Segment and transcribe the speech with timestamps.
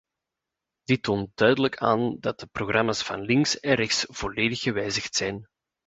[0.83, 5.47] Dit toont duidelijk aan dat de programma's van links en rechts volledig gewijzigd zijn.